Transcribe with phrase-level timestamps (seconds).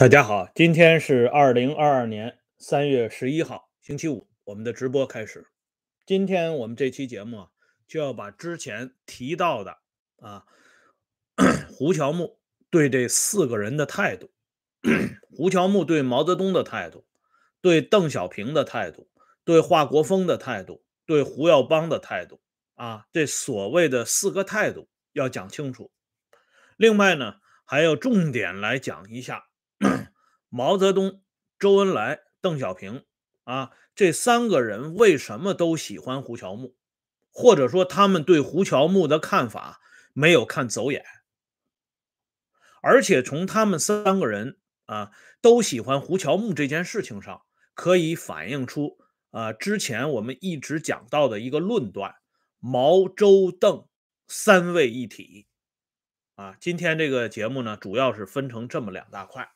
[0.00, 5.46] 大家好，今天是二零二二年三月十一号，星期五，我们的直播开始。
[6.06, 7.48] 今天我们这期节目啊，
[7.86, 9.76] 就要把之前提到的
[10.22, 10.46] 啊，
[11.68, 12.40] 胡乔木
[12.70, 14.32] 对这四个人的态度，
[15.36, 17.04] 胡乔木对毛泽东的态度，
[17.60, 19.10] 对邓小平的态度，
[19.44, 22.40] 对华国锋的态度，对胡耀邦的态度
[22.74, 25.92] 啊，这所谓的四个态度要讲清楚。
[26.78, 27.34] 另外呢，
[27.66, 29.48] 还要重点来讲一下。
[30.50, 31.22] 毛泽东、
[31.58, 33.04] 周恩来、邓小平
[33.44, 36.74] 啊，这三个人为什么都喜欢胡乔木？
[37.30, 39.80] 或者说，他们对胡乔木的看法
[40.12, 41.04] 没有看走眼？
[42.82, 47.42] 而且从他们三个人啊都喜欢胡乔木这件事情上，
[47.74, 48.98] 可以反映出
[49.30, 52.16] 啊之前我们一直讲到的一个论断：
[52.58, 53.86] 毛、周、邓
[54.26, 55.46] 三位一体。
[56.34, 59.48] 啊，今天这个节目呢，主要是分成这么两大块。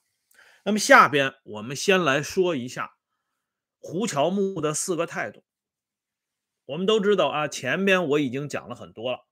[0.64, 2.96] 那么下边我们先来说一下
[3.78, 5.44] 胡乔木的四个态度。
[6.64, 9.26] 我们都知道啊，前边我已经讲了很多了，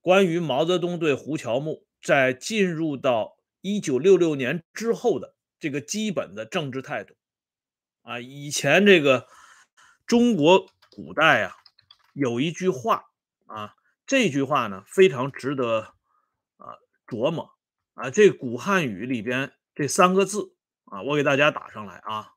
[0.00, 7.16] 关于毛泽东对胡乔木在进入到一九六六年之后的这个基本的政治态度。
[8.02, 9.26] 啊，以前这个
[10.06, 11.56] 中国古代啊
[12.12, 13.06] 有一句话
[13.46, 13.74] 啊，
[14.06, 15.94] 这句话呢非常值得
[16.58, 17.50] 啊琢磨
[17.94, 20.54] 啊，这古汉语里边这三个字。
[20.90, 22.34] 啊，我给大家打上来啊，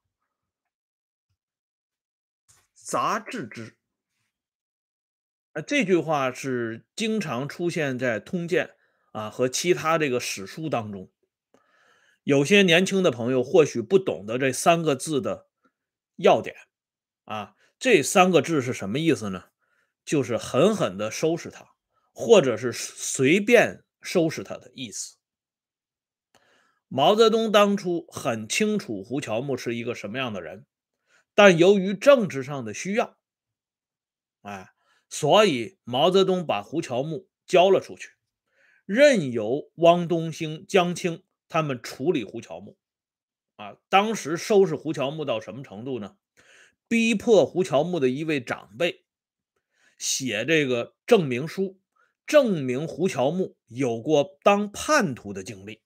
[2.73, 3.77] 杂志之。
[5.53, 8.75] 啊，这句话是经常出现在《通鉴》
[9.19, 11.11] 啊和其他这个史书当中。
[12.23, 15.47] 有些年轻的朋友或许不懂得这三个字的
[16.17, 16.55] 要点
[17.25, 19.45] 啊，这三个字是什么意思呢？
[20.03, 21.73] 就是狠狠的收拾他，
[22.13, 25.17] 或者是随便收拾他的意思。
[26.93, 30.65] 毛泽东当初很清楚胡乔木是一个什么样的人，
[31.33, 33.17] 但由于政治上的需要，
[34.41, 34.71] 哎，
[35.07, 38.09] 所以毛泽东把胡乔木交了出去，
[38.85, 42.77] 任由汪东兴、江青他们处理胡乔木。
[43.55, 46.17] 啊，当时收拾胡乔木到什么程度呢？
[46.89, 49.05] 逼迫胡乔木的一位长辈
[49.97, 51.79] 写这个证明书，
[52.27, 55.79] 证明胡乔木有过当叛徒的经历。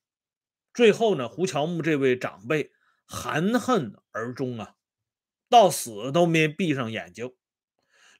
[0.76, 2.74] 最后呢，胡乔木这位长辈
[3.06, 4.76] 含恨而终啊，
[5.50, 7.32] 到死都没闭上眼睛，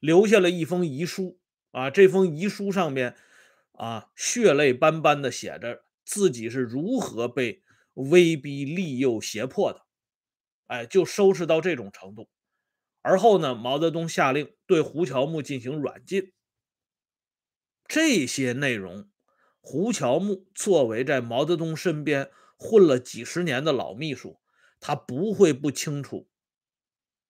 [0.00, 1.38] 留下了一封遗书
[1.72, 1.90] 啊。
[1.90, 3.14] 这封遗书上面
[3.72, 7.62] 啊，血泪斑斑的写着自己是如何被
[7.92, 9.82] 威逼利诱胁迫的，
[10.66, 12.30] 哎，就收拾到这种程度。
[13.02, 16.32] 而后呢，毛泽东下令对胡乔木进行软禁。
[17.86, 19.10] 这些内容，
[19.60, 22.30] 胡乔木作为在毛泽东身边。
[22.56, 24.40] 混了几十年的老秘书，
[24.80, 26.28] 他不会不清楚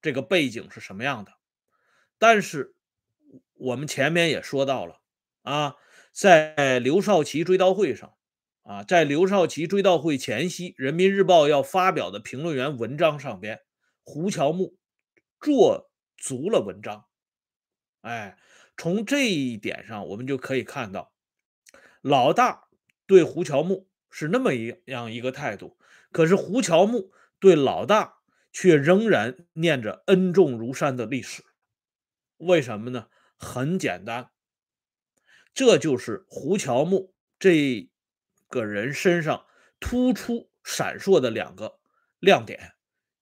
[0.01, 1.33] 这个背景是什么样的。
[2.17, 2.75] 但是
[3.53, 5.01] 我们前面也说到了
[5.41, 5.75] 啊，
[6.11, 8.15] 在刘少奇追悼会上
[8.63, 13.61] 啊，在刘少奇追悼会前夕，《人民日报》要发表的评论员文章上边，
[14.03, 14.77] 胡乔木
[15.39, 17.05] 做足了文章。
[18.01, 18.37] 哎，
[18.77, 21.13] 从这一点上，我们就可以看到，
[22.01, 22.67] 老大
[23.05, 23.87] 对胡乔木。
[24.09, 25.77] 是那么一样一个态度，
[26.11, 28.19] 可是胡乔木对老大
[28.51, 31.43] 却仍然念着恩重如山的历史，
[32.37, 33.09] 为什么呢？
[33.35, 34.31] 很简单，
[35.53, 37.91] 这就是胡乔木这
[38.47, 39.45] 个人身上
[39.79, 41.79] 突出闪烁的两个
[42.19, 42.73] 亮点：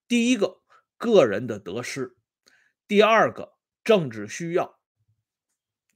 [0.08, 0.62] 第一个，
[0.98, 2.16] 个人的得失；
[2.88, 4.80] 第二个，政治需要。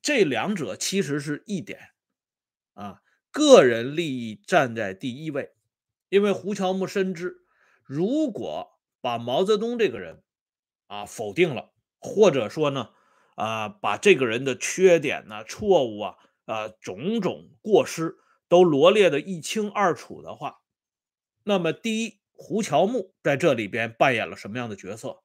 [0.01, 1.91] 这两者其实是一点
[2.73, 3.01] 啊。
[3.31, 5.53] 个人利益站在第一位，
[6.09, 7.45] 因为胡乔木深知，
[7.83, 10.23] 如果把毛泽东这个人
[10.87, 12.89] 啊否定了，或者说呢
[13.35, 18.17] 啊把这个人的缺点呢、错误啊、啊种种过失
[18.47, 20.61] 都罗列的一清二楚的话，
[21.43, 25.21] 那么第一，胡乔木在这里边扮演了什么样的角色？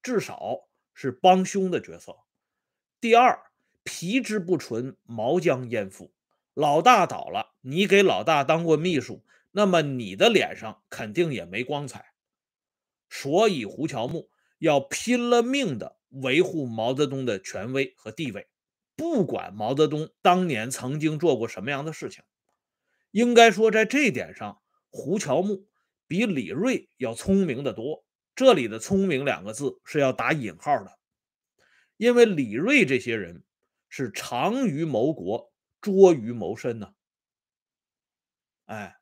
[0.00, 2.16] 至少是帮凶的角色。
[3.00, 3.50] 第二，
[3.82, 6.12] 皮之不纯，毛将焉附？
[6.58, 12.06] 老大倒了，你给老大当过秘书，那么你的脸上肯定也没光彩。
[13.08, 14.28] 所以胡乔木
[14.58, 18.48] 要拼了命的维护毛泽东的权威和地位，
[18.96, 22.24] 不管毛泽东当年曾经做过什么样的事情。
[23.12, 25.68] 应该说，在这点上，胡乔木
[26.08, 28.04] 比李锐要聪明的多。
[28.34, 30.98] 这里的“聪明”两个字是要打引号的，
[31.96, 33.44] 因为李锐这些人
[33.88, 35.47] 是长于谋国。
[35.80, 36.92] 捉鱼谋生呢？
[38.66, 38.96] 哎，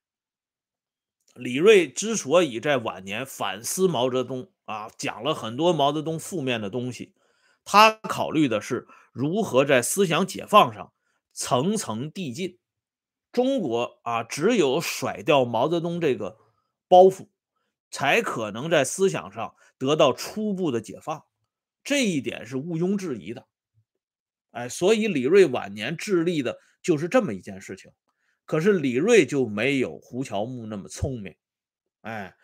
[1.35, 7.15] 李锐之所以在晚年反思毛泽东啊，讲了很多毛泽东负面的东西，
[7.65, 10.93] 他考虑的是如何在思想解放上
[11.33, 12.59] 层层递进。
[13.33, 16.39] 中国啊，只有甩掉毛泽东这个
[16.89, 17.29] 包袱，
[17.91, 21.25] 才可能在思想上得到初步的解放，
[21.83, 23.47] 这一点是毋庸置疑的。
[24.57, 27.91] 哎，所以李锐晚年致力的就是这么一件事情。
[28.47, 31.35] 可是李锐就没有胡乔木那么聪明，
[32.01, 32.35] 哎，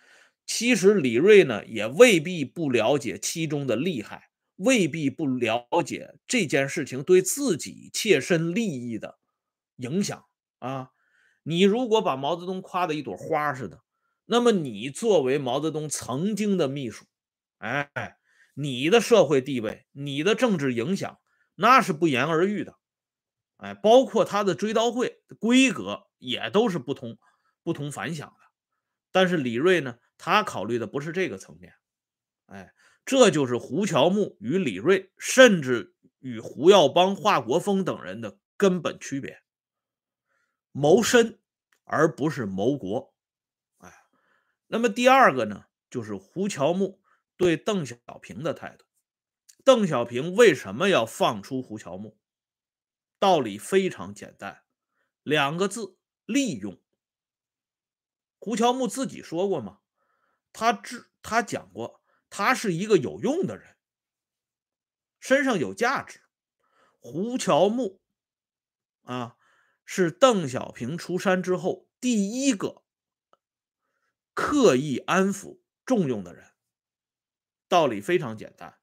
[0.45, 9.19] 其实李锐呢也未必不了解其中的厉害，未必不了解这件事情对自己切身利益的
[9.77, 10.23] 影响
[10.59, 10.91] 啊。
[11.45, 13.81] 你如果把毛泽东夸的一朵花似的，
[14.27, 17.07] 那么你作为毛泽东曾经的秘书，
[17.57, 17.89] 哎，
[18.53, 21.19] 你的社会地位、你的政治影响，
[21.63, 22.77] 那是不言而喻的。
[23.59, 27.19] 哎，包括他的追悼会规格也都是不同、
[27.63, 28.37] 不同凡响的。
[29.13, 31.73] 但是李瑞呢，他考虑的不是这个层面。
[32.47, 32.75] 哎，
[33.05, 39.41] 这就是胡乔木与李瑞，甚至与胡耀邦、华国锋等人的根本区别：
[40.73, 41.39] 谋身
[41.85, 43.15] 而不是谋国。
[43.79, 43.95] 哎，
[44.67, 47.01] 那么第二个呢，就是胡乔木
[47.37, 48.85] 对邓小平的态度。
[49.65, 52.19] 邓小平为什么要放出胡乔木？
[53.19, 54.65] 道理非常简单，
[55.23, 56.83] 两个字：利用。
[58.39, 59.81] 胡乔木自己说过嘛，
[60.53, 63.77] 他知他讲过，他是一个有用的人，
[65.21, 66.23] 身上有价值。
[66.99, 68.01] 胡乔木
[69.03, 69.37] 啊，
[69.85, 72.83] 是邓小平出山之后第一个
[74.35, 76.53] 刻意安抚重用的人。
[77.69, 78.81] 道理非常简单，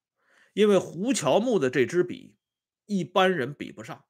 [0.54, 2.36] 因为胡乔木的这支笔，
[2.86, 4.06] 一般人比不上。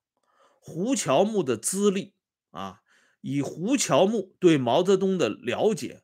[0.59, 2.15] 胡乔木的资历
[2.51, 2.81] 啊，
[3.21, 6.03] 以胡乔木对毛泽东的了解，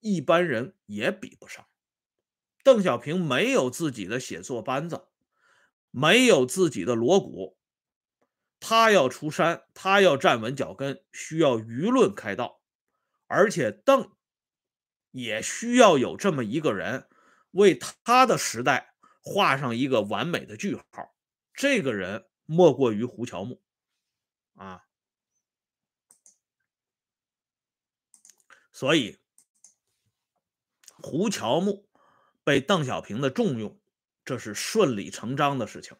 [0.00, 1.66] 一般人也比不上。
[2.62, 5.06] 邓小平没有自己的写作班子，
[5.90, 7.56] 没有自己的锣鼓，
[8.58, 12.60] 他要出山，他要站稳脚跟，需要舆论开道，
[13.26, 14.12] 而且邓
[15.12, 17.08] 也需要有这么一个人，
[17.52, 18.95] 为他的时代
[19.26, 21.14] 画上一个完美的句号。
[21.52, 22.26] 这个人。
[22.48, 23.60] 莫过于胡乔木，
[24.54, 24.86] 啊，
[28.70, 29.18] 所以
[31.02, 31.88] 胡乔木
[32.44, 33.80] 被邓小平的重用，
[34.24, 35.96] 这是顺理成章的事情。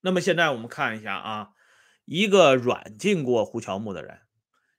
[0.00, 1.52] 那么现在我们看一下啊，
[2.06, 4.22] 一个软禁过胡乔木的人，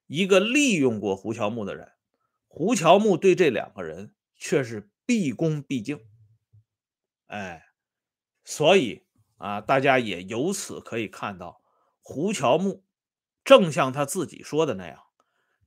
[0.07, 1.91] 一个利用过胡乔木的人，
[2.47, 6.08] 胡乔木对这两个人却是毕恭毕敬，
[7.29, 7.65] 哎，
[8.43, 9.07] 所以。
[9.39, 11.63] 啊，大家也由此可以看到，
[12.01, 12.83] 胡乔木
[13.45, 15.05] 正像他自己说的那样，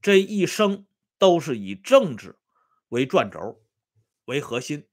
[0.02, 0.86] 这一生
[1.16, 2.38] 都是以政治
[2.90, 3.64] 为转轴、
[4.26, 4.86] 为核心，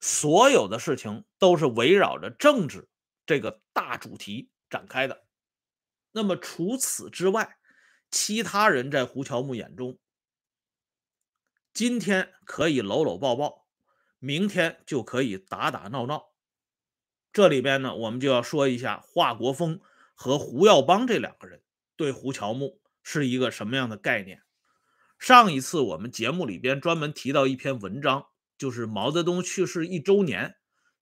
[0.00, 2.88] 所有的事情都是围绕着政治
[3.24, 5.24] 这个大主题展开的。
[6.10, 7.58] 那么除此之外，
[8.10, 10.00] 其他人在胡乔木眼中，
[11.72, 13.65] 今天可以搂搂抱抱，
[14.18, 16.32] 明天就可以打打闹闹。
[17.32, 19.80] 这里边呢，我们就要说一下华国锋
[20.14, 21.62] 和胡耀邦这两个人
[21.96, 24.42] 对胡乔木是一个什么样的概念。
[25.18, 28.26] 上一次我们节目里边专门提到一篇文章，
[28.58, 30.56] 就是毛泽东去世一周年，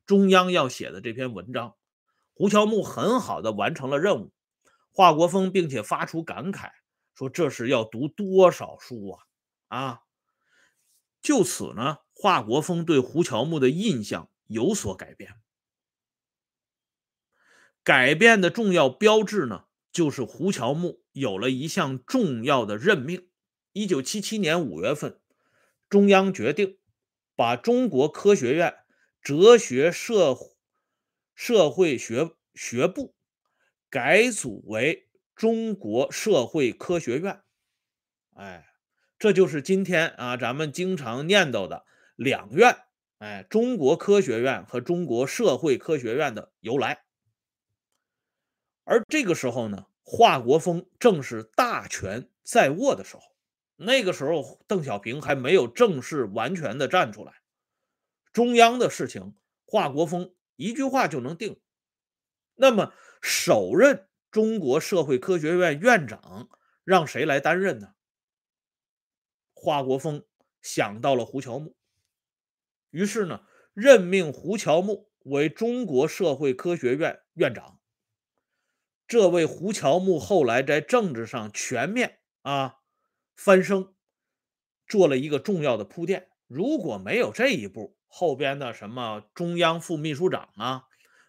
[0.06, 1.74] 中央要写的这篇文章。
[2.32, 4.32] 胡乔木很好的完成了任务，
[4.92, 6.70] 华国锋并且发出感慨
[7.14, 9.22] 说：“这是要读多少书啊！”
[9.66, 10.00] 啊，
[11.22, 15.34] 就此呢，华国锋对胡乔木的印象有所改变。
[17.82, 23.28] 改变的重要标志呢，就是胡乔木有了一项重要的任命。
[23.72, 25.20] 一九七七年五月份，
[25.90, 26.78] 中央决定
[27.36, 28.74] 把中国科学院
[29.20, 30.34] 哲学社
[31.34, 33.14] 社会学学部
[33.90, 37.42] 改组为中国社会科学院。
[38.30, 38.66] 哎，
[39.18, 41.84] 这就是今天啊咱们经常念叨的
[42.16, 42.84] 两院，
[43.18, 47.04] 哎，中国科学院和中国社会科学院的由来。
[48.84, 53.22] 而这个时候呢，华国锋正是大权在握的时候。
[53.76, 57.40] 那个时候，邓小平还没有正式完全的站出来，
[58.32, 59.34] 中央的事情，
[59.66, 61.60] 华国锋一句话就能定。
[62.54, 66.48] 那么，首任中国社会科学院院长
[66.84, 67.94] 让谁来担任呢？
[69.54, 70.24] 华国锋
[70.62, 71.74] 想到了胡乔木，
[72.94, 73.40] 于是呢，
[73.72, 77.80] 任命胡乔木为中国社会科学院院长。
[79.08, 82.76] 这位胡乔木后来在政治上全面啊
[83.34, 83.88] 翻身，
[84.86, 86.28] 做了一个重要的铺垫。
[86.46, 90.84] 如果没有这一步，后边的什么中央副秘书长啊、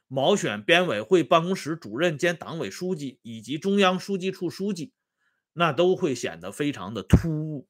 [0.07, 4.93] 毛选编委会办公室主任兼党委书记以及中央书记处书记，
[5.53, 7.67] 那都会显得非常的突兀。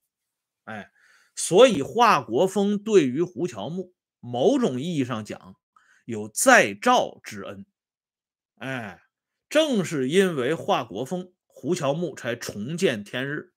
[0.65, 0.91] 哎，
[1.35, 5.55] 所以华国锋对于胡乔木，某种意义上讲，
[6.05, 7.65] 有再造之恩。
[8.55, 9.01] 哎，
[9.49, 13.51] 正是因为华国锋、胡乔木才重见天日。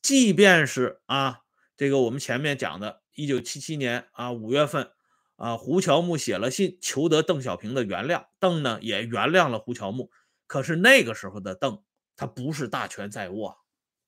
[0.00, 1.40] 即便是啊，
[1.76, 3.02] 这个我们前面讲的。
[3.18, 4.90] 一九七七年啊，五月份
[5.36, 10.10] 啊，胡乔木写了信求得邓小平的原谅，邓呢也原谅了胡乔木。
[10.46, 11.82] 可是那个时候的邓，
[12.14, 13.56] 他不是大权在握，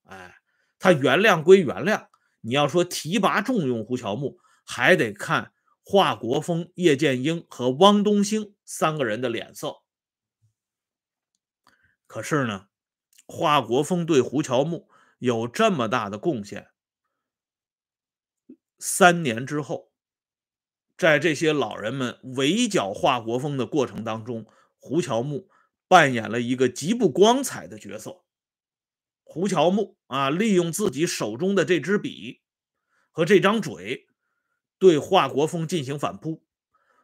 [0.05, 0.37] 哎，
[0.79, 2.09] 他原谅归原谅，
[2.41, 5.53] 你要说提拔重用胡乔木，还得看
[5.83, 9.83] 华国锋、叶剑英和汪东兴三个人的脸色。
[12.07, 12.69] 可是呢，
[13.27, 16.69] 华国锋对胡乔木有这么大的贡献。
[18.79, 19.91] 三年之后，
[20.97, 24.47] 在这些老人们围剿华国锋的过程当中，
[24.79, 25.51] 胡乔木
[25.89, 28.25] 扮演了一个极不光彩的角色。
[29.31, 32.41] 胡乔木啊，利用自己手中的这支笔
[33.11, 34.09] 和这张嘴，
[34.79, 36.43] 对华国锋进行反扑，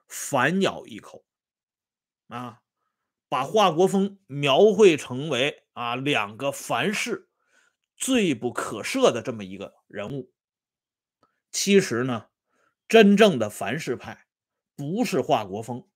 [0.09, 1.27] 反咬一口，
[2.29, 2.63] 啊，
[3.29, 7.29] 把华国锋描绘成为啊两个凡事
[7.95, 10.33] 罪不可赦的这么一个人物。
[11.53, 12.29] 其实呢，
[12.89, 14.25] 真正的凡是派
[14.75, 15.87] 不是华国锋，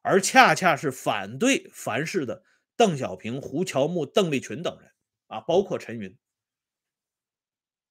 [0.00, 2.44] 而恰恰是反对凡是的
[2.76, 4.92] 邓小平、胡乔木、邓力群等人
[5.26, 6.16] 啊，包括陈云。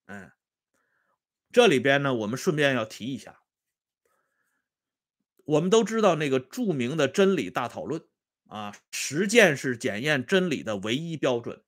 [0.06, 0.32] 嗯，
[1.52, 3.42] 这里边呢，我们顺便要提一下，
[5.46, 8.06] 我们都知道那个著名的真理大讨论
[8.48, 11.64] 啊，实践是检验真理的唯一标准。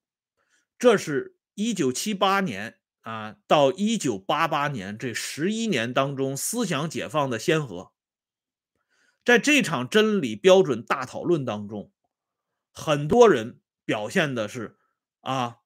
[0.77, 2.79] 这是一九七八年。
[3.01, 7.93] 啊，到一九八八年这十一年当中，思想解放的先河，
[9.23, 11.89] 在这场真理标准大讨论当中，
[12.73, 14.77] 很多人表现的是
[15.27, 15.57] 啊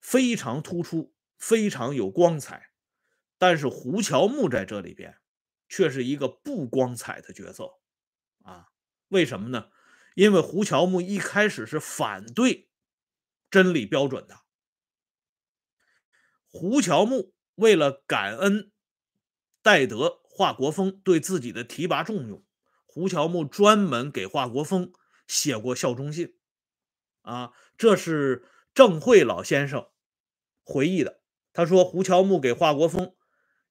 [0.00, 2.70] 非常突出，非常有光彩，
[3.36, 5.18] 但是胡乔木在这里边
[5.68, 7.80] 却是一个不光彩的角色
[8.44, 8.68] 啊？
[9.08, 9.70] 为什么呢？
[10.14, 12.70] 因为胡乔木一开始是反对
[13.50, 14.42] 真理标准的。
[16.46, 18.70] 胡乔木为了感恩
[19.62, 22.44] 戴德、华国锋对自己的提拔重用，
[22.86, 24.92] 胡乔木专门给华国锋
[25.26, 26.38] 写过效忠信。
[27.22, 28.44] 啊，这是
[28.74, 29.88] 郑慧老先生
[30.62, 31.20] 回忆的。
[31.52, 33.14] 他说，胡乔木给华国锋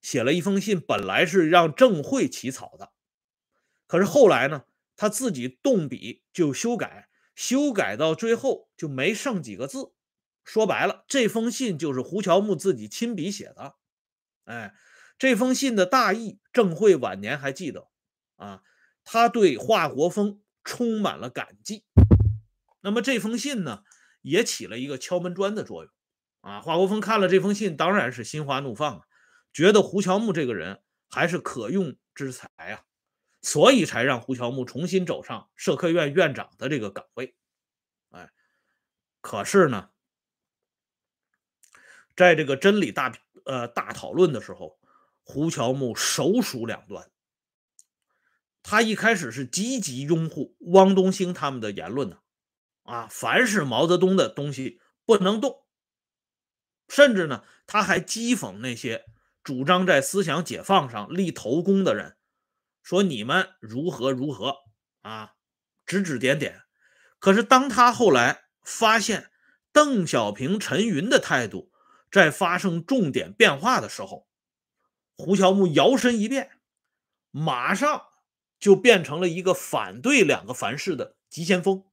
[0.02, 2.92] 写了一封信，本来是让郑慧起草的，
[3.88, 4.66] 可是后来呢，
[4.96, 9.94] 他自己动笔就修改，修改到最后就没剩几个字。
[10.44, 13.76] 说白了，这封信就是胡乔木自己亲笔写的。
[14.46, 14.74] 哎，
[15.18, 17.88] 这封信的大意，郑慧晚年还记得
[18.36, 18.62] 啊。
[19.04, 21.84] 他对华国锋充满了感激。
[22.82, 23.84] 那么这封信呢，
[24.22, 25.92] 也起了一个敲门砖的作用
[26.42, 26.62] 啊。
[26.62, 29.06] 华国锋看了这封信，当然是心花怒放啊，
[29.54, 32.84] 觉得胡乔木这个人还是可用之才啊，
[33.42, 37.36] 所以才让胡乔木重新走上社科院院长的这个岗位。
[38.10, 38.30] 哎，
[39.22, 39.90] 可是呢。
[42.14, 43.14] 在这个真理大
[43.46, 44.78] 呃大讨论的时候，
[45.24, 47.10] 胡乔木首鼠两端。
[48.62, 52.20] 他一开始是积极拥护汪东兴他们的言论呢，
[52.92, 55.64] 啊，凡是毛泽东的东西不能动，
[56.90, 59.06] 甚至呢，他还讥讽那些
[59.42, 62.18] 主张在思想解放上立头功的人，
[62.84, 64.58] 说你们如何如何
[65.04, 65.36] 啊，
[65.86, 66.64] 指指点点。
[67.18, 69.32] 可是当他后来发现
[69.72, 71.72] 邓小平、陈云的态度，
[72.12, 74.28] 在发生重点变化的时候，
[75.16, 76.52] 胡乔木摇身一变，
[77.30, 78.08] 马上
[78.60, 81.86] 就变成了一个反对两个凡是的急先锋。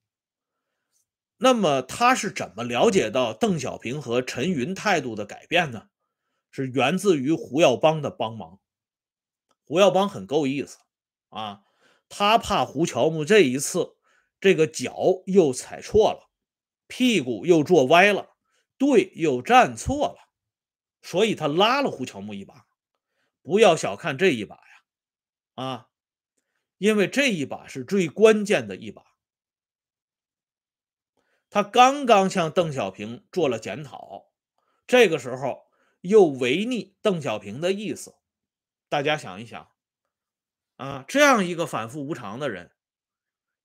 [1.38, 5.88] 那么他是怎么了解到邓小平和陈云态度的改变呢？
[6.50, 8.58] 是源自于胡耀邦的帮忙。
[9.64, 10.78] 胡耀邦很够意思
[11.28, 11.62] 啊，
[12.08, 13.96] 他怕胡乔木这一次
[14.40, 16.30] 这个脚又踩错了，
[16.86, 18.30] 屁股又坐歪了。
[18.78, 20.32] 对，又站错了，
[21.02, 22.66] 所以他拉了胡乔木一把。
[23.42, 25.88] 不要小看这一把呀，啊，
[26.78, 29.02] 因为这一把是最关键的一把。
[31.50, 34.32] 他刚刚向邓小平做了检讨，
[34.86, 35.66] 这个时候
[36.02, 38.14] 又违逆邓小平的意思。
[38.88, 39.70] 大家想一想，
[40.76, 42.72] 啊，这样一个反复无常的人，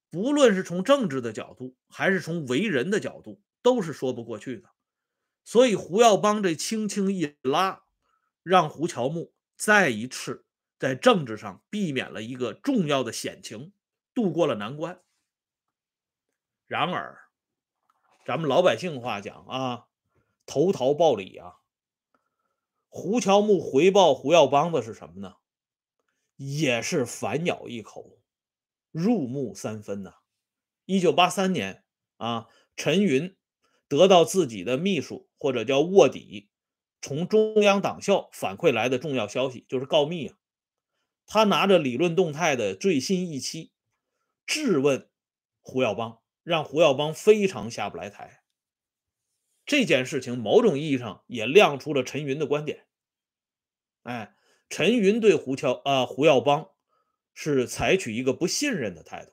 [0.09, 4.69] 不论是从政治的角度，还是从为人的角度，都是说不过去的。
[5.45, 7.83] 所以胡耀邦这轻轻一拉，
[8.43, 10.45] 让胡乔木再一次
[10.79, 13.73] 在政治上避免了一个重要的险情，
[14.13, 15.01] 渡过了难关。
[16.67, 17.22] 然而，
[18.25, 19.87] 咱们老百姓话讲啊，
[20.45, 21.55] 投桃报李啊，
[22.87, 25.35] 胡乔木回报胡耀邦的是什么呢？
[26.37, 28.19] 也是反咬一口，
[28.91, 30.15] 入木三分呐。
[30.85, 31.83] 一九八三年
[32.15, 33.35] 啊，陈云
[33.89, 36.49] 得到自己的秘书或者叫卧底
[37.01, 40.37] 从中央党校反馈来的重要消息，就是告密啊。
[41.25, 43.73] 他拿着理论动态的最新一期
[44.45, 45.09] 质问
[45.61, 48.43] 胡耀邦，让胡耀邦非常下不来台。
[49.65, 52.85] 这件事情某种意义上也亮出了陈云的观点。
[54.03, 54.35] 哎。
[54.69, 56.71] 陈云对胡乔啊胡耀邦
[57.35, 59.31] 是采取一个不信任的态度。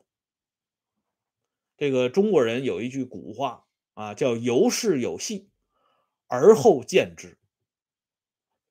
[1.79, 3.65] 这个中国人有一句古话
[3.95, 5.49] 啊，叫“由是有戏，
[6.27, 7.39] 而后见之”。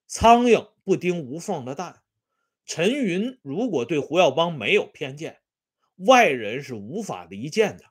[0.05, 2.03] 苍蝇不叮无缝的蛋。
[2.65, 5.41] 陈云如果对胡耀邦没有偏见，
[5.96, 7.86] 外人是无法离间的，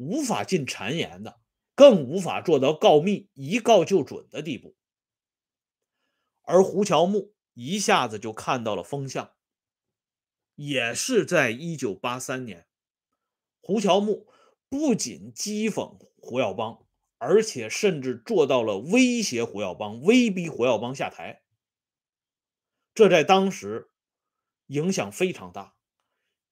[0.00, 1.40] 无法进谗言的，
[1.74, 4.74] 更无法做到告密一告就准的地步。
[6.42, 7.34] 而胡乔木。
[7.54, 9.34] 一下子就看到了风向，
[10.54, 12.68] 也是在一九八三年，
[13.60, 14.28] 胡乔木
[14.68, 16.86] 不仅讥讽胡耀邦，
[17.18, 21.42] 而且甚至做到了威胁胡耀邦、威逼胡耀邦下台。
[22.94, 23.90] 这在当时
[24.68, 25.74] 影响非常大。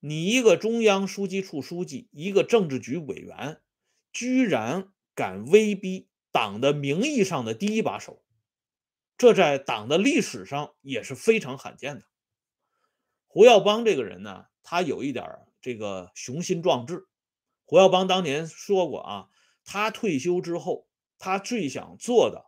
[0.01, 3.61] 你一个中央书记处书记，一个政治局委员，
[4.13, 8.23] 居然敢威逼党的名义上的第一把手。
[9.17, 12.05] 这在党的历史上也是非常罕见的。
[13.27, 15.27] 胡耀邦这个人呢，他有一点
[15.61, 17.09] 这个雄心壮志。
[17.65, 19.29] 胡耀邦当年说过啊，
[19.65, 20.87] 他退休之后，
[21.19, 22.47] 他最想做的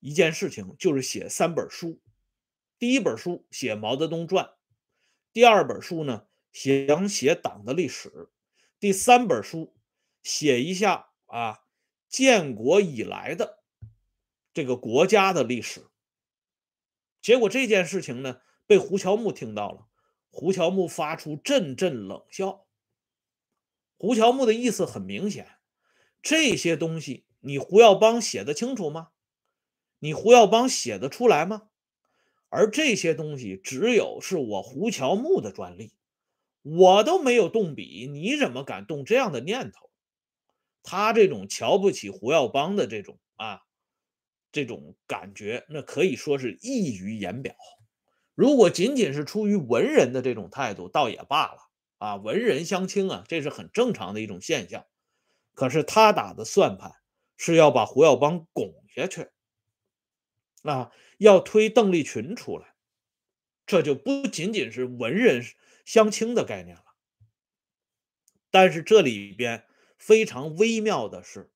[0.00, 2.00] 一件事情就是写三本书。
[2.78, 4.48] 第一本书写毛泽东传，
[5.34, 8.30] 第二本书呢想写党的历史，
[8.80, 9.74] 第三本书
[10.22, 11.60] 写一下啊
[12.08, 13.62] 建国以来的
[14.52, 15.86] 这个国家的历史。
[17.20, 19.88] 结果这件事情呢，被胡乔木听到了。
[20.30, 22.66] 胡乔木发出阵阵冷笑。
[23.96, 25.58] 胡乔木的意思很明显：
[26.22, 29.10] 这些东西你胡耀邦写的清楚吗？
[29.98, 31.70] 你胡耀邦写的出来吗？
[32.50, 35.92] 而这些东西只有是我胡乔木的专利，
[36.62, 39.90] 我都没有动笔，你怎么敢动这样的念头？
[40.82, 43.62] 他这种瞧不起胡耀邦的这种啊。
[44.50, 47.54] 这种感觉，那可以说是溢于言表。
[48.34, 51.58] 如果仅仅是出于文人的这种态度，倒也罢了
[51.98, 54.86] 啊，文人相轻啊，这是很正常的一种现象。
[55.52, 56.92] 可是他打的算盘
[57.36, 59.28] 是要把胡耀邦拱下去，
[60.62, 62.74] 啊，要推邓丽群出来，
[63.66, 65.42] 这就不仅仅是文人
[65.88, 66.84] 相亲的概念了。
[68.50, 69.64] 但是这里边
[69.96, 71.50] 非常微妙的是，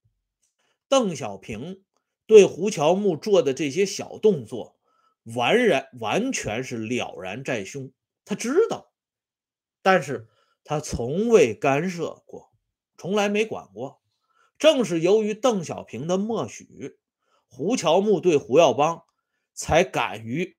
[0.89, 1.85] 邓小平。
[2.25, 4.79] 对胡乔木做的这些小动作，
[5.25, 7.93] 完然完全是了然在胸。
[8.25, 8.91] 他知道，
[9.83, 10.31] 但是
[10.65, 12.55] 他从未干涉过，
[12.97, 14.01] 从来没管过。
[14.57, 16.99] 正是由于邓小平的默许，
[17.49, 19.03] 胡乔木对胡耀邦
[19.53, 20.57] 才敢于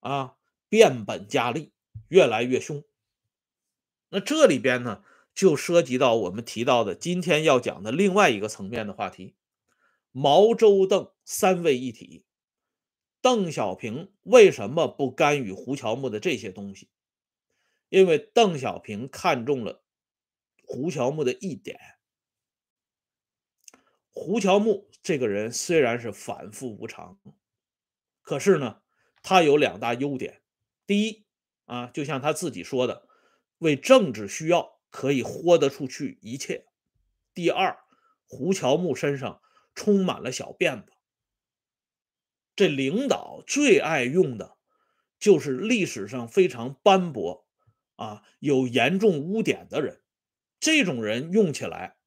[0.00, 0.36] 啊
[0.68, 1.72] 变本加厉，
[2.08, 2.84] 越来越凶。
[4.10, 5.02] 那这里边呢，
[5.34, 9.34] 就涉及到我们提到的今天要讲的另外一个层面的话题。
[10.12, 12.24] 毛、周、邓三位一体，
[13.20, 16.88] 邓小平为什么不干预胡乔木的这些东西？
[17.90, 19.84] 因为邓小平看中了
[20.62, 21.78] 胡乔木的一点。
[24.10, 27.20] 胡乔木这个人虽然是反复无常，
[28.22, 28.80] 可是呢，
[29.22, 30.40] 他有两大优点。
[30.86, 31.25] 第一
[31.66, 33.06] 啊，就像他自己说的，
[33.58, 36.66] 为政治需要可以豁得出去一切。
[37.34, 37.78] 第二，
[38.26, 39.40] 胡乔木身上。
[39.78, 40.92] 充满了小辫子。
[42.56, 44.56] 这领导最爱用的，
[45.18, 47.46] 就是历史上非常斑驳
[47.96, 50.00] 啊、有严重污点的人。
[50.58, 51.98] 这种人用起来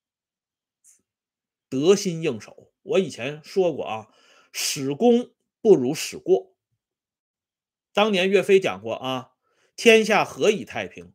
[1.69, 2.74] 得心应手。
[2.82, 4.08] 我以前说过啊，
[4.52, 5.30] 使功
[5.62, 6.56] 不如使过。
[7.93, 9.34] 当年岳飞讲过啊，
[9.82, 11.13] 天下何以太平？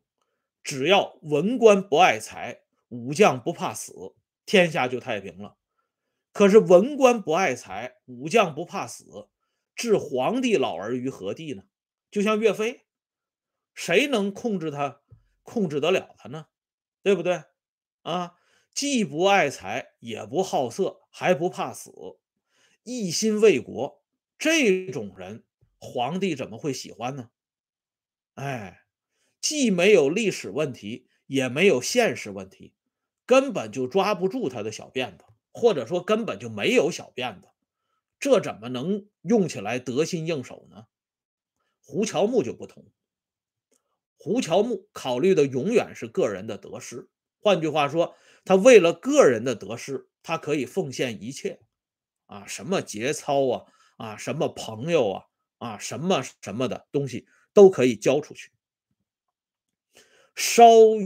[0.63, 5.55] 只要文官不爱财，武将不怕死，天下就太平了。
[6.31, 9.29] 可是文官不爱财，武将不怕死，
[9.75, 11.65] 置皇帝老儿于何地呢？
[12.09, 12.87] 就像岳飞，
[13.75, 15.03] 谁能控制他，
[15.43, 16.47] 控制得了他呢？
[17.03, 17.43] 对不对？
[18.01, 18.33] 啊，
[18.73, 21.91] 既不爱财，也不好色，还不怕死，
[22.81, 24.03] 一心为国，
[24.39, 25.45] 这种人
[25.77, 27.29] 皇帝怎么会喜欢呢？
[28.35, 28.83] 哎，
[29.41, 32.73] 既没有历史问题，也没有现实问题，
[33.25, 37.47] 根本就抓不住他的小辫子，或者说根本就没有小辫子，
[38.19, 40.85] 这怎么能用起来得心应手呢？
[41.81, 42.85] 胡乔木就不同，
[44.17, 47.09] 胡乔木考虑的永远是个人的得失。
[47.39, 51.61] 换句话说，他为了个人的得失，他可以奉献一切，
[52.25, 53.63] 啊，什么节操啊，
[53.97, 55.25] 啊，什么朋友啊，
[55.59, 58.51] 啊，什么什么的东西都可以交出去。
[60.35, 60.63] 稍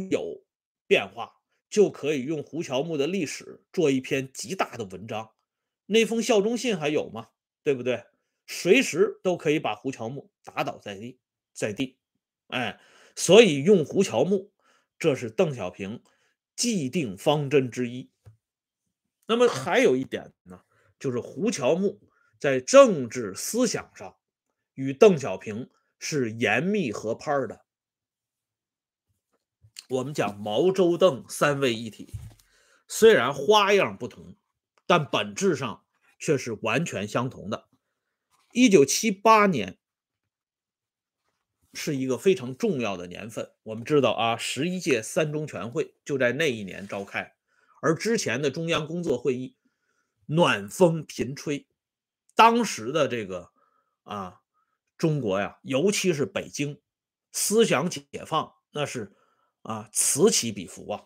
[0.09, 0.43] 有
[0.87, 1.35] 变化，
[1.69, 5.31] 就可以用胡乔木的历史做一篇极大的文章。
[5.85, 7.29] 那封效忠信还有吗？
[7.63, 8.03] 对不对？
[8.47, 11.19] 随时都可以把胡乔木打倒在地，
[11.53, 11.99] 在地，
[12.47, 12.81] 哎，
[13.15, 14.51] 所以用胡乔木，
[14.97, 16.01] 这是邓小平
[16.55, 18.09] 既定方针之一。
[19.27, 20.63] 那么还有一点呢，
[20.99, 22.01] 就是胡乔木
[22.39, 24.17] 在政治思想上
[24.73, 27.65] 与邓小平是严密合拍的。
[29.89, 32.13] 我们讲毛周邓三位一体，
[32.87, 34.35] 虽然花样不同，
[34.87, 35.85] 但本质上
[36.17, 37.67] 却是完全相同的。
[38.51, 39.77] 一九七八年
[41.73, 43.51] 是一个非常重要的年份。
[43.63, 47.35] 我们知道啊，十一届三中全会就在那一年召开，
[47.81, 49.57] 而之前的中央工作会议
[50.27, 51.67] 暖风频吹，
[52.35, 53.51] 当时的这个
[54.03, 54.38] 啊
[54.99, 56.79] 中国呀，尤其是北京，
[57.31, 59.15] 思想解放那是
[59.63, 61.05] 啊此起彼伏啊，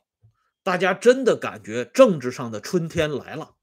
[0.63, 3.56] 大家真的感觉政治上的春天来了，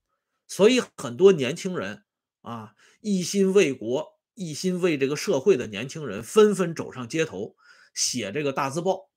[0.46, 2.04] 所以很多年轻人。
[2.42, 7.54] 啊，一心为国、一心为这个社会的年轻人纷纷走上街头，
[7.92, 9.10] 写这个大字报，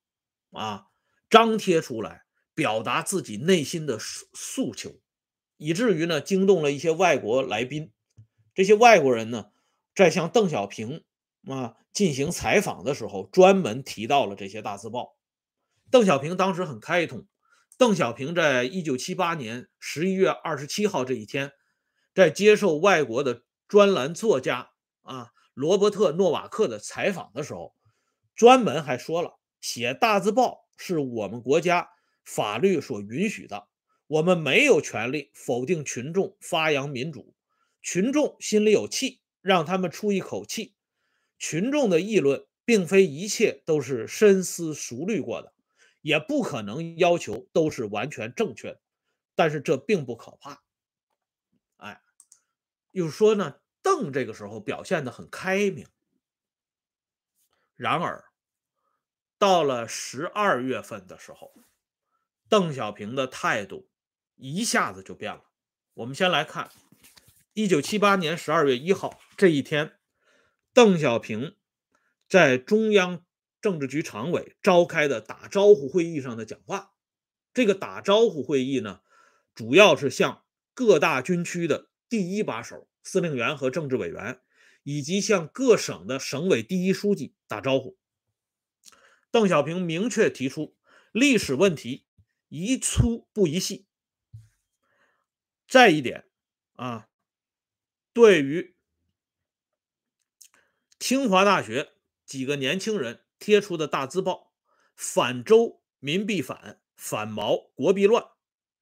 [0.52, 0.88] 啊，
[1.30, 5.00] 张贴出来，表达自己内心的诉诉求，
[5.56, 7.94] 以至于呢惊动了一些外国来宾。
[8.54, 9.53] 这些外国人呢，
[9.96, 11.04] 在向邓小平
[11.48, 15.16] 啊进行采访的时候，专门提到了这些大字报。
[15.92, 17.28] 邓小平当时很开通。
[17.78, 21.52] 邓小平在一九七八年十一月二十七号这一天。
[22.16, 24.70] 在接受外国的专栏作家
[25.02, 27.74] 啊罗伯特诺瓦克的采访的时候，
[28.36, 31.90] 专门还说了，写大字报是我们国家
[32.24, 33.68] 法律所允许的，
[34.06, 37.34] 我们没有权利否定群众发扬民主，
[37.82, 40.74] 群众心里有气，让他们出一口气。
[41.38, 45.54] 群众的议论并非一切都是深思熟虑过的，
[46.02, 48.82] 也不可能要求都是完全正确的，
[49.36, 50.64] 但是这并不可怕。
[51.76, 52.02] 哎
[52.92, 55.86] 又说呢，邓这个时候表现的很开明。
[57.76, 58.24] 然而，
[59.38, 61.54] 到了十二月份的时候，
[62.48, 63.90] 邓小平的态度
[64.36, 65.44] 一下子就变了。
[65.96, 66.72] 我们先来看，
[67.54, 70.00] 一九七八年十二月一号这一天，
[70.74, 71.56] 邓小平
[72.28, 73.24] 在中央
[73.62, 76.94] 政治局常委召开的打招呼会议上的讲话。
[77.54, 79.02] 这个打招呼会议呢，
[79.54, 81.90] 主要是向各大军区的。
[82.10, 84.40] 第一把手、司令员和政治委员，
[84.84, 87.98] 以及向各省的省委第一书记打招呼。
[89.32, 90.76] 邓小平明确提出，
[91.12, 92.06] 历史问题
[92.50, 93.88] 宜粗不宜细。
[95.68, 96.26] 再一点
[96.74, 97.10] 啊，
[98.14, 98.76] 对于
[101.00, 101.94] 清华大学
[102.26, 104.54] 几个年轻人贴出的大字报
[104.96, 108.26] “反周民必反，反毛国必乱”，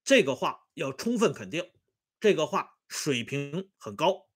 [0.04, 1.72] 这个话要充分肯定。
[2.20, 2.78] 这个话。
[2.94, 4.28] 水平很高，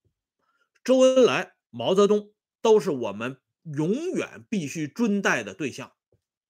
[0.81, 2.31] 周恩来、毛泽东
[2.61, 5.91] 都是我们永远必须尊戴的对象，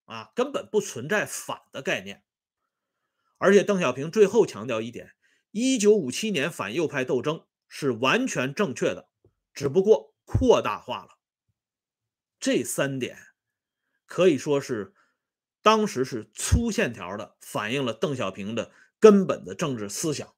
[0.04, 2.24] 啊，根本不存在反的概念。
[3.40, 5.16] 而且邓小平最后强调一点：，
[5.50, 7.48] 一九五七年反右派斗争
[7.78, 9.10] 是完全正确的，
[9.54, 11.18] 只不过扩大化了。
[12.40, 13.18] 这三点
[14.06, 14.94] 可以说是
[15.62, 20.34] 当时是粗线条的反映了邓小平的根本的政治思想。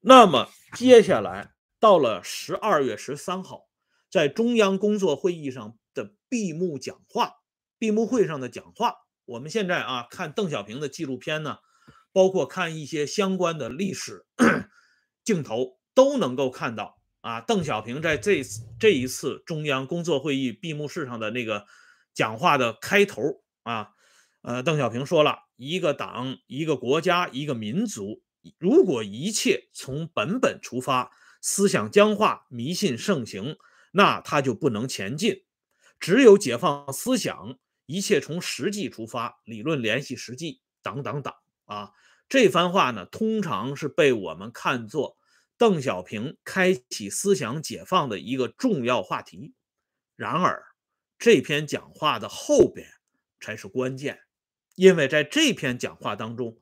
[0.00, 3.68] 那么接下来到了十二月十三号，
[4.10, 7.34] 在中央工作会议上的闭幕讲话，
[7.78, 11.58] 闭幕会上的讲话，我们现在啊看邓小平的纪录片呢，
[12.10, 14.26] 包括看一些相关的历史
[15.22, 18.42] 镜头，都能够看到啊，邓小平在这
[18.78, 21.66] 这一次中央工作会议闭幕式上的那个
[22.12, 23.22] 讲话的开头
[23.62, 23.90] 啊，
[24.42, 28.22] 呃，邓小平说了一个党、一个国家、一个民族。
[28.58, 33.56] 如果一切从本本出发，思想僵化、迷信盛行，
[33.92, 35.44] 那他就不能前进。
[35.98, 41.32] 只有解放思想，一切从实际出发，理论联系实际，等等等
[41.64, 41.92] 啊！
[42.28, 45.16] 这番话呢，通常是被我们看作
[45.56, 49.54] 邓小平开启思想解放的一个重要话题。
[50.16, 50.64] 然而，
[51.18, 52.88] 这篇讲话的后边
[53.40, 54.20] 才是关键，
[54.74, 56.58] 因为在这篇讲话当中，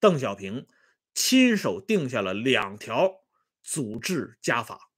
[0.00, 0.66] 邓小平
[1.14, 3.22] 亲手定下了两条
[3.62, 4.90] 组织家法。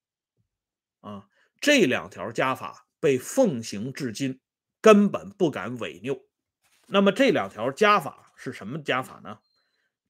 [1.01, 1.29] 啊，
[1.61, 4.41] 这两条家法被奉行至今，
[4.81, 6.25] 根本不敢违拗。
[6.87, 9.39] 那么这两条家法是什么家法呢？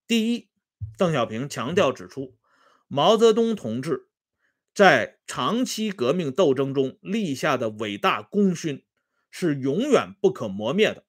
[0.07, 0.51] 第一，
[0.99, 2.37] 邓小平强调指出，
[2.87, 4.09] 毛泽东同志
[4.75, 8.85] 在长期革命斗争中立下的伟大功勋
[9.31, 11.05] 是永远不可磨灭的。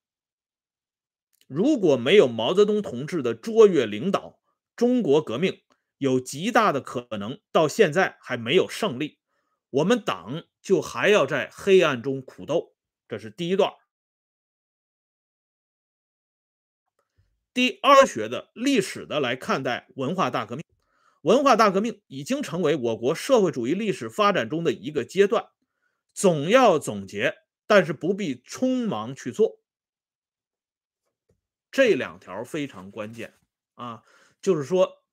[1.48, 4.40] 如果没有毛泽东同志的卓越领导，
[4.76, 5.62] 中国革命
[5.98, 9.20] 有极大的可能到现在还没有胜利。
[9.70, 12.76] 我们党就还要在黑暗中苦斗，
[13.08, 13.74] 这是第一段。
[17.54, 20.64] 第二学的历史的来看待文化大革命，
[21.26, 25.48] 文化大革命已经成为我国社会主义历史发展中的一个阶段，
[26.14, 27.36] 总要总结，
[27.66, 29.60] 但是不必匆忙去做。
[31.72, 33.34] 这两条非常关键
[33.74, 34.04] 啊，
[34.40, 35.04] 就是说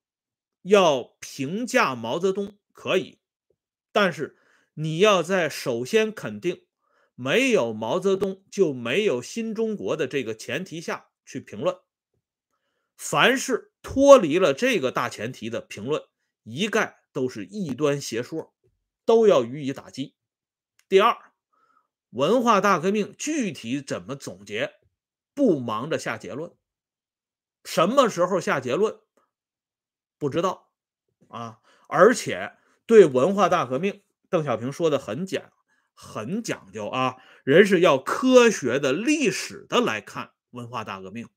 [0.61, 3.19] 要评价毛泽东可以，
[3.91, 4.37] 但是。
[4.75, 6.65] 你要在首先肯定
[7.13, 11.77] 没有毛泽东就没有新中国的这个前提下去评论，
[12.97, 16.01] 凡是脱离了这个大前提的评论，
[16.41, 18.51] 一概都是异端邪说，
[19.05, 20.15] 都要予以打击。
[20.89, 21.15] 第二，
[22.09, 24.73] 文化大革命具体怎么总结，
[25.35, 26.53] 不忙着下结论，
[27.63, 28.99] 什么时候下结论
[30.17, 30.71] 不知道
[31.27, 32.53] 啊，而且
[32.85, 34.01] 对文化大革命。
[34.29, 35.51] 邓小平说的很讲，
[35.93, 41.29] 很讲究啊，人是要科学的、历史的来看文化大革命。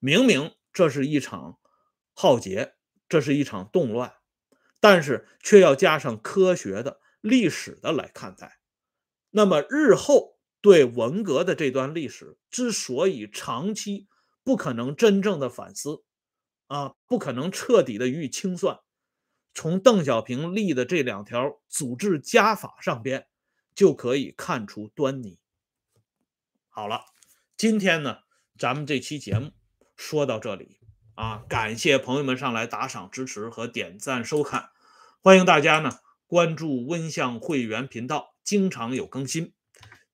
[0.00, 1.60] 明明这是一场
[2.14, 2.74] 浩劫，
[3.08, 4.14] 这是一场动乱，
[4.80, 8.60] 但是却要加上科学的、历史的来看待。
[9.30, 14.08] 那么日后对文革的这段历史之所以长期
[14.44, 16.04] 不可能真正的反思，
[16.66, 18.80] 啊，不可能彻底的予以清算。
[19.54, 23.26] 从邓小平立的这两条组织家法上边，
[23.74, 25.38] 就可以看出端倪。
[26.68, 27.04] 好了，
[27.56, 28.20] 今天呢，
[28.58, 29.52] 咱们这期节目
[29.94, 30.78] 说到这里
[31.14, 34.70] 啊，感谢朋友们上来打赏支持和点赞收看，
[35.20, 39.52] 欢迎大家呢关注温相会员频道，经常有更新。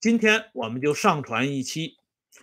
[0.00, 1.96] 今天我们就上传一期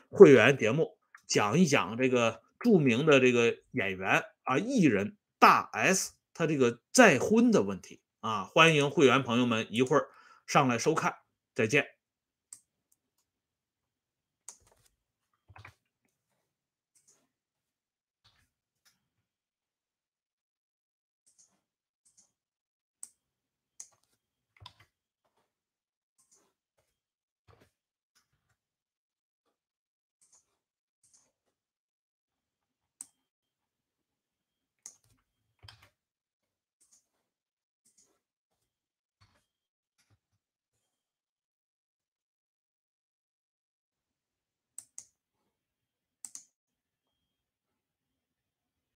[0.09, 6.13] 会员节目，讲一讲这个著名的这个演员啊艺人大 S。
[6.37, 10.07] 他这个再婚的问题啊，欢迎会员朋友们一会儿
[10.45, 11.15] 上来收看，
[11.53, 11.94] 再见。